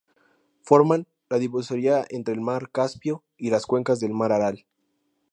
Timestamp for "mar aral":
4.15-4.65